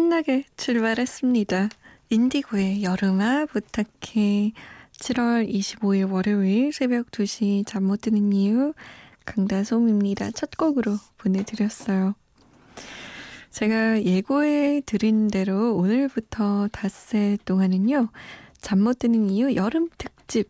[0.00, 1.68] 신나게 출발했습니다.
[2.08, 4.52] 인디고의 여름아 부탁해.
[4.92, 8.72] 7월 25일 월요일 새벽 2시 잠 못 드는 이유
[9.26, 10.30] 강다솜입니다.
[10.30, 12.14] 첫 곡으로 보내드렸어요.
[13.50, 18.08] 제가 예고해 드린 대로 오늘부터 닷새 동안은요.
[18.62, 20.48] 잠 못 드는 이유 여름 특집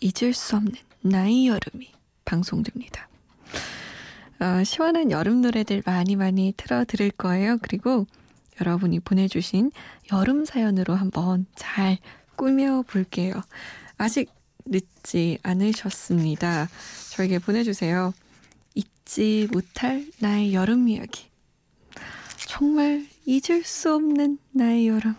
[0.00, 1.90] 잊을 수 없는 나의 여름이
[2.24, 3.08] 방송됩니다.
[4.40, 7.58] 어, 시원한 여름 노래들 많이 많이 틀어 드릴 거예요.
[7.60, 8.06] 그리고
[8.60, 9.70] 여러분이 보내주신
[10.12, 11.98] 여름 사연으로 한번 잘
[12.36, 13.34] 꾸며 볼게요.
[13.96, 14.30] 아직
[14.64, 16.68] 늦지 않으셨습니다.
[17.10, 18.12] 저에게 보내주세요.
[18.74, 21.26] 잊지 못할 나의 여름 이야기.
[22.46, 25.14] 정말 잊을 수 없는 나의 여름.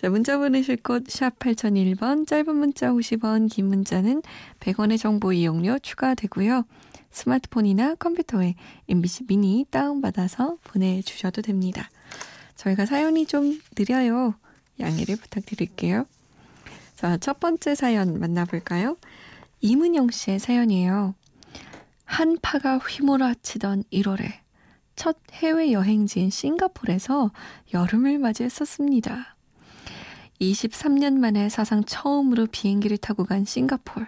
[0.00, 4.22] 자, 문자 보내실 곳 샵 8001번, 짧은 문자 50원, 긴 문자는
[4.60, 6.64] 100원의 정보 이용료 추가되고요.
[7.10, 8.54] 스마트폰이나 컴퓨터에
[8.88, 11.90] MBC 미니 다운받아서 보내주셔도 됩니다.
[12.56, 14.34] 저희가 사연이 좀 느려요.
[14.78, 16.06] 양해를 부탁드릴게요.
[16.94, 18.96] 자, 첫 번째 사연 만나볼까요?
[19.60, 21.14] 이문영 씨의 사연이에요.
[22.04, 24.32] 한파가 휘몰아치던 1월에
[24.96, 27.30] 첫 해외 여행지인 싱가포르에서
[27.72, 29.36] 여름을 맞이했었습니다.
[30.40, 34.06] 23년 만에 사상 처음으로 비행기를 타고 간 싱가포르.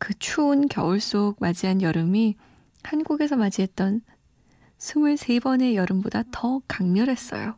[0.00, 2.34] 그 추운 겨울 속 맞이한 여름이
[2.82, 4.00] 한국에서 맞이했던
[4.78, 7.54] 23번의 여름보다 더 강렬했어요.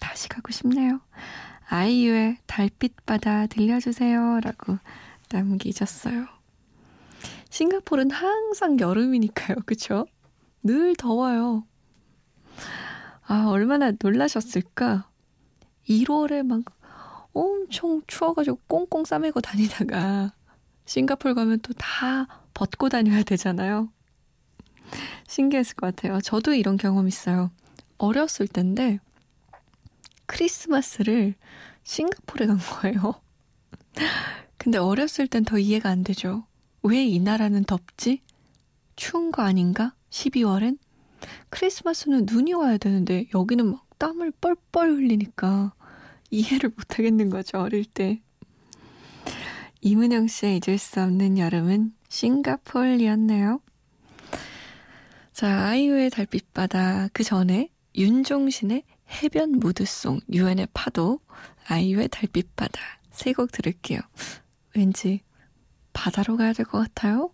[0.00, 1.02] 다시 가고 싶네요.
[1.68, 4.40] 아이유의 달빛바다 들려주세요.
[4.40, 4.78] 라고
[5.30, 6.26] 남기셨어요.
[7.50, 9.58] 싱가포르는 항상 여름이니까요.
[9.66, 10.06] 그쵸?
[10.62, 11.66] 늘 더워요.
[13.26, 15.10] 아, 얼마나 놀라셨을까?
[15.86, 16.62] 1월에 막
[17.34, 20.32] 엄청 추워가지고 꽁꽁 싸매고 다니다가
[20.86, 23.88] 싱가폴 가면 또 다 벗고 다녀야 되잖아요.
[25.26, 26.20] 신기했을 것 같아요.
[26.20, 27.50] 저도 이런 경험 있어요.
[27.98, 28.98] 어렸을 때인데
[30.26, 31.34] 크리스마스를
[31.84, 33.20] 싱가포르에 간 거예요.
[34.58, 36.46] 근데 어렸을 땐 더 이해가 안 되죠.
[36.82, 38.22] 왜 이 나라는 덥지?
[38.96, 39.94] 추운 거 아닌가?
[40.10, 40.78] 12월엔?
[41.50, 45.72] 크리스마스는 눈이 와야 되는데 여기는 막 땀을 뻘뻘 흘리니까
[46.30, 48.22] 이해를 못 하겠는 거죠, 어릴 때.
[49.84, 53.60] 이문영 씨의 잊을 수 없는 여름은 싱가폴이었네요.
[55.34, 61.20] 자, 아이유의 달빛바다 그 전에 윤종신의 해변 무드송, 유엔의 파도,
[61.68, 62.80] 아이유의 달빛바다
[63.10, 64.00] 세 곡 들을게요.
[64.74, 65.20] 왠지
[65.92, 67.33] 바다로 가야 될 것 같아요.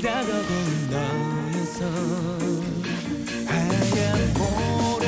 [0.00, 1.84] 다더 고운 너였어
[3.46, 5.01] 하얀 모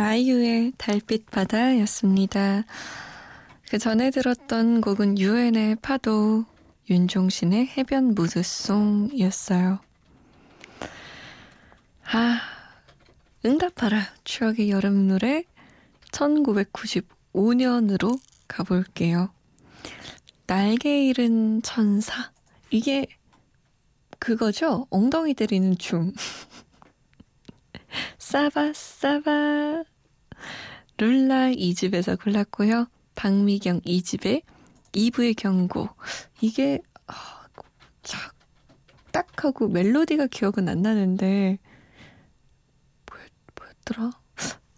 [0.00, 2.64] 아이유의 달빛 바다였습니다.
[3.68, 6.46] 그 전에 들었던 곡은 유엔의 파도,
[6.88, 9.80] 윤종신의 해변 무드송이었어요.
[12.12, 12.40] 아,
[13.44, 15.44] 응답하라 추억의 여름 노래
[16.12, 18.18] 1995년으로
[18.48, 19.28] 가볼게요.
[20.46, 22.32] 날개 잃은 천사.
[22.70, 23.06] 이게
[24.18, 24.86] 그거죠?
[24.90, 26.12] 엉덩이 때리는 춤.
[28.18, 29.84] 싸바, 싸바.
[30.98, 32.86] 룰라 2집에서 골랐고요.
[33.14, 34.42] 박미경 2집의
[34.92, 35.88] 2부의 경고.
[36.40, 37.46] 이게, 아,
[38.02, 38.34] 착,
[39.12, 41.58] 딱 하고 멜로디가 기억은 안 나는데,
[43.10, 44.10] 뭐였, 뭐였더라?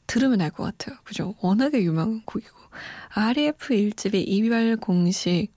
[0.06, 0.98] 들으면 알 것 같아요.
[1.04, 1.34] 그죠?
[1.40, 2.56] 워낙에 유명한 곡이고.
[3.10, 5.48] RF 1집의 이별 공식.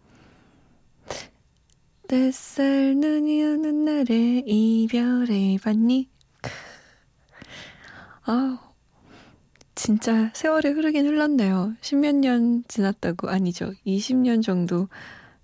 [2.08, 6.10] 뱃살 눈이 오는 날에 이별해 봤니?
[8.25, 8.72] 아,
[9.75, 11.75] 진짜 세월이 흐르긴 흘렀네요.
[11.81, 13.74] 십몇 년 지났다고, 아니죠.
[13.86, 14.88] 20년 정도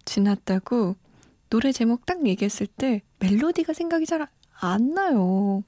[0.06, 0.96] 지났다고
[1.50, 4.28] 노래 제목 딱 얘기했을 때 멜로디가 생각이 잘
[4.64, 5.64] 안 나요.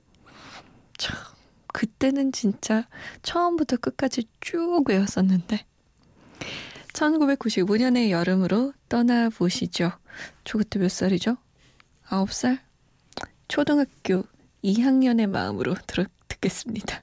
[0.99, 1.17] 참,
[1.67, 2.87] 그때는 진짜
[3.23, 5.65] 처음부터 끝까지 쭉 외웠었는데.
[6.93, 9.93] 1995년의 여름으로 떠나보시죠.
[10.43, 11.37] 저 그때 몇 살이죠?
[12.05, 12.59] 9살?
[13.47, 14.23] 초등학교
[14.63, 17.02] 2학년의 마음으로 들어, 듣겠습니다.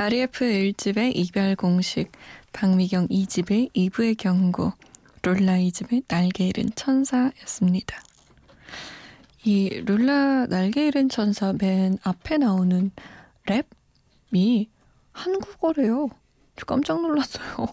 [0.00, 2.12] RF 1집의 이별 공식,
[2.52, 4.72] 박미경 2집의 2부의 경고,
[5.24, 8.00] 롤라 2집의 날개 잃은 천사였습니다.
[9.42, 12.92] 이 룰라 날개 잃은 천사 맨 앞에 나오는
[13.46, 14.68] 랩이
[15.10, 16.10] 한국어래요.
[16.56, 17.66] 저 깜짝 놀랐어요.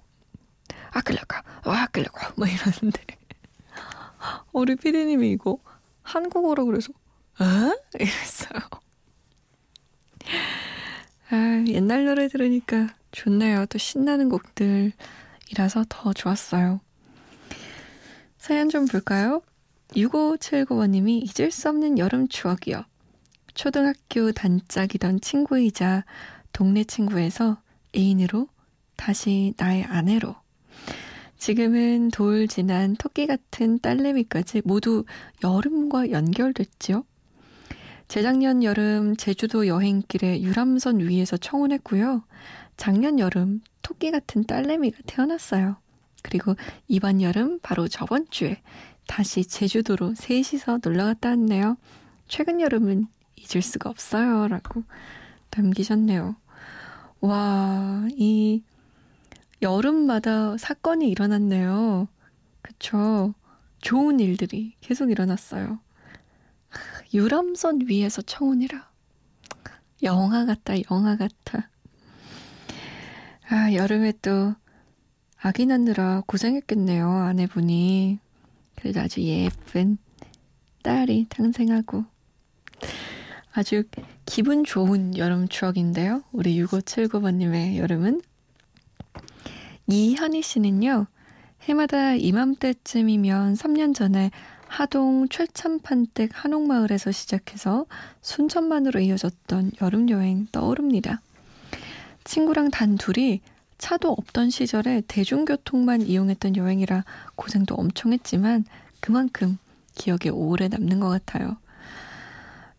[0.89, 3.03] 아끌려가, 와 아끌려가, 뭐 이러는데
[4.51, 5.59] 우리 피디님이 이거
[6.01, 6.91] 한국어로 그래서
[7.39, 7.45] 어?
[7.99, 8.61] 이랬어요.
[11.29, 13.65] 아, 옛날 노래 들으니까 좋네요.
[13.67, 16.81] 또 신나는 곡들이라서 더 좋았어요.
[18.37, 19.41] 사연 좀 볼까요?
[19.89, 22.83] 6579번님이 잊을 수 없는 여름 추억이요.
[23.55, 26.03] 초등학교 단짝이던 친구이자
[26.51, 27.57] 동네 친구에서
[27.95, 28.47] 애인으로
[28.95, 30.35] 다시 나의 아내로.
[31.37, 35.05] 지금은 돌 지난 토끼 같은 딸내미까지 모두
[35.43, 37.03] 여름과 연결됐지요.
[38.07, 42.23] 재작년 여름 제주도 여행길에 유람선 위에서 청혼했고요.
[42.77, 45.77] 작년 여름 토끼 같은 딸내미가 태어났어요.
[46.21, 46.55] 그리고
[46.87, 48.61] 이번 여름 바로 저번 주에
[49.07, 51.77] 다시 제주도로 셋이서 놀러 갔다 왔네요.
[52.27, 54.47] 최근 여름은 잊을 수가 없어요.
[54.47, 54.83] 라고
[55.55, 56.35] 남기셨네요.
[57.21, 58.63] 와, 이
[59.61, 62.07] 여름마다 사건이 일어났네요.
[62.61, 63.33] 그쵸.
[63.81, 65.79] 좋은 일들이 계속 일어났어요.
[67.15, 68.89] 유람선 위에서 청혼이라.
[70.03, 71.69] 영화 같다, 영화 같아.
[73.47, 74.53] 아, 여름에 또
[75.41, 78.19] 아기 낳느라 고생했겠네요, 아내분이.
[78.75, 79.97] 그래도 아주 예쁜
[80.83, 82.03] 딸이 탄생하고.
[83.53, 83.85] 아주
[84.25, 86.21] 기분 좋은 여름 추억인데요.
[86.33, 88.21] 우리 6579번님의 여름은.
[89.87, 91.07] 이현희 씨는요,
[91.61, 94.31] 해마다 이맘때쯤이면 3년 전에
[94.75, 97.85] 하동 최참판댁 한옥마을에서 시작해서
[98.21, 101.21] 순천만으로 이어졌던 여름 여행 떠오릅니다.
[102.25, 103.39] 친구랑 단 둘이
[103.77, 107.05] 차도 없던 시절에 대중교통만 이용했던 여행이라
[107.35, 108.65] 고생도 엄청 했지만
[108.99, 109.57] 그만큼
[109.93, 111.55] 기억에 오래 남는 것 같아요.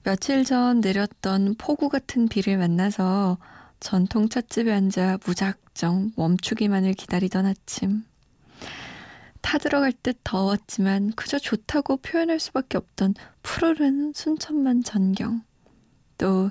[0.02, 3.38] 며칠 전 내렸던 폭우 같은 비를 만나서
[3.80, 8.04] 전통 찻집에 앉아 무작정 멈추기만을 기다리던 아침.
[9.46, 15.44] 타 들어갈 듯 더웠지만 그저 좋다고 표현할 수밖에 없던 푸르른 순천만 전경.
[16.18, 16.50] 또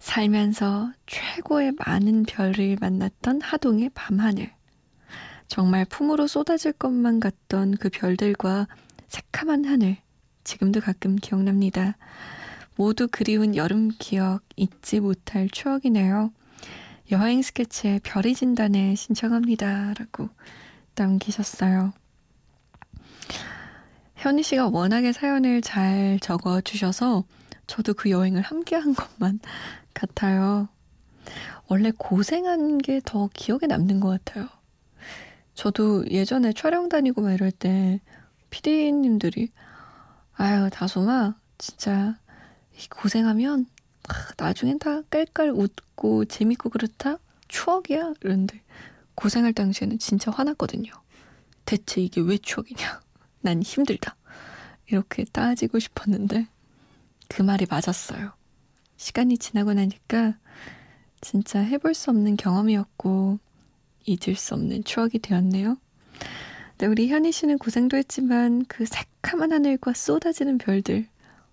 [0.00, 4.52] 살면서 최고의 많은 별을 만났던 하동의 밤하늘.
[5.46, 8.66] 정말 품으로 쏟아질 것만 같던 그 별들과
[9.06, 9.98] 새카만 하늘.
[10.42, 11.96] 지금도 가끔 기억납니다.
[12.74, 16.32] 모두 그리운 여름 기억 잊지 못할 추억이네요.
[17.12, 19.94] 여행 스케치에 별이 진단에 신청합니다.
[19.94, 20.30] 라고
[20.96, 21.92] 남기셨어요.
[24.16, 27.24] 현희 씨가 워낙에 사연을 잘 적어 주셔서
[27.66, 29.40] 저도 그 여행을 함께 한 것만
[29.94, 30.68] 같아요.
[31.68, 34.48] 원래 고생한 게 더 기억에 남는 것 같아요.
[35.54, 38.00] 저도 예전에 촬영 다니고 막 이럴 때
[38.50, 39.50] PD님들이
[40.34, 42.18] 아유 다솜아 진짜
[42.90, 43.66] 고생하면
[44.36, 48.60] 나중엔 다 깔깔 웃고 재밌고 그렇다 추억이야 이런데
[49.14, 50.92] 고생할 당시에는 진짜 화났거든요.
[51.64, 53.00] 대체 이게 왜 추억이냐?
[53.44, 54.16] 난 힘들다.
[54.86, 56.46] 이렇게 따지고 싶었는데
[57.28, 58.32] 그 말이 맞았어요.
[58.96, 60.36] 시간이 지나고 나니까
[61.20, 63.38] 진짜 해볼 수 없는 경험이었고
[64.06, 65.76] 잊을 수 없는 추억이 되었네요.
[66.78, 71.06] 네, 우리 현희 씨는 고생도 했지만 그 새카만 하늘과 쏟아지는 별들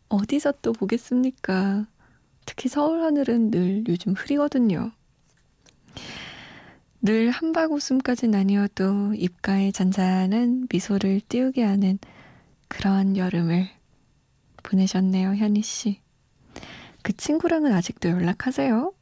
[0.09, 1.85] 어디서 또 보겠습니까?
[2.45, 4.91] 특히 서울 하늘은 늘 요즘 흐리거든요.
[7.01, 11.97] 늘 한박 웃음까진 아니어도 입가에 잔잔한 미소를 띄우게 하는
[12.67, 13.67] 그런 여름을
[14.63, 15.99] 보내셨네요, 현희 씨.
[17.01, 18.93] 그 친구랑은 아직도 연락하세요?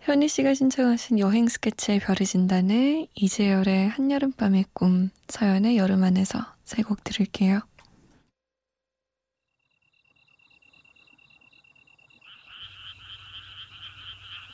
[0.00, 7.04] 현희 씨가 신청하신 여행 스케치의 별이 진단에 이재열의 한여름밤의 꿈, 서연의 여름 안에서 세 곡
[7.04, 7.60] 들을게요.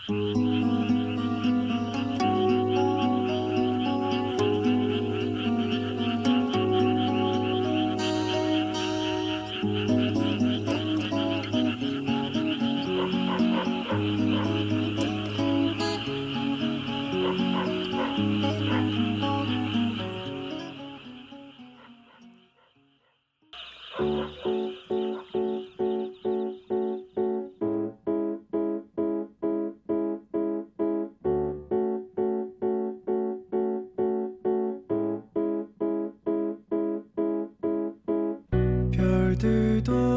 [0.06, 0.79] 별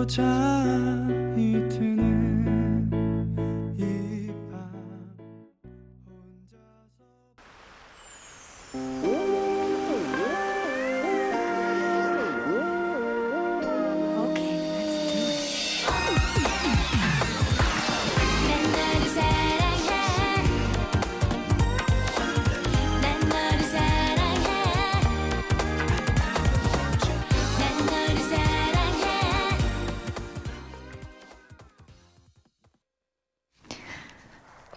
[0.06, 1.24] 들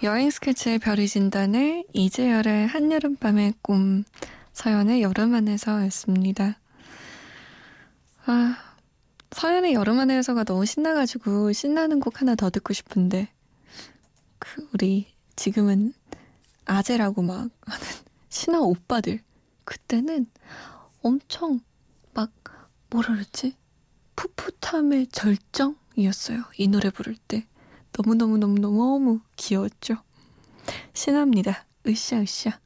[0.07, 4.05] 여행 스케치의 별이 진단을 이재열의 한여름밤의 꿈,
[4.53, 6.61] 서연의 여름 안에서였습니다.
[8.27, 8.57] 아,
[9.33, 13.29] 서연의 여름 안에서가 너무 신나가지고 신나는 곡 하나 더 듣고 싶은데,
[14.39, 15.93] 그, 우리 지금은
[16.67, 17.87] 아재라고 막 하는
[18.29, 19.19] 신화 오빠들.
[19.65, 20.27] 그때는
[21.03, 21.59] 엄청
[22.15, 22.31] 막,
[22.91, 23.57] 뭐라 그랬지?
[24.15, 26.45] 풋풋함의 절정이었어요.
[26.59, 27.45] 이 노래 부를 때.
[27.97, 29.97] 너무너무너무너무 귀여웠죠.
[30.93, 31.65] 신합니다.
[31.87, 32.66] 으쌰으쌰.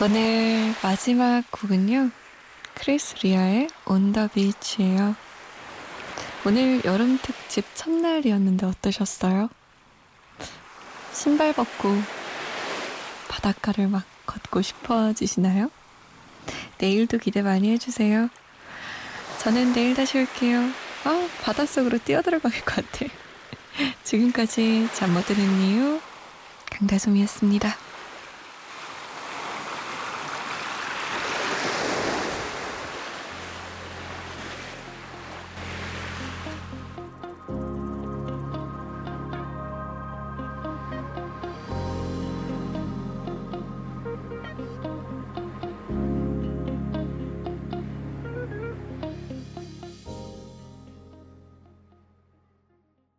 [0.00, 2.10] 오늘 마지막 곡은요.
[2.74, 3.68] 크리스 리아의
[4.12, 5.16] the Beach예요.
[6.46, 9.48] 오늘 여름 특집 첫날이었는데 어떠셨어요?
[11.12, 12.00] 신발 벗고
[13.28, 15.68] 바닷가를 막 걷고 싶어지시나요?
[16.78, 18.28] 내일도 기대 많이 해주세요.
[19.40, 20.60] 저는 내일 다시 올게요.
[21.04, 23.06] 아, 바닷속으로 뛰어들어갈 것 같아.
[24.04, 26.00] 지금까지 잠 못 드는 이유
[26.70, 27.87] 강다솜이었습니다.